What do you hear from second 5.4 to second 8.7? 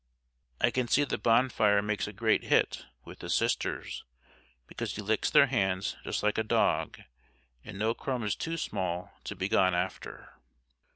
hands just like a dog, and no crumb is too